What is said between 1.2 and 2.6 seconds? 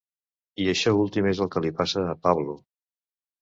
és el que li passa a Pablo.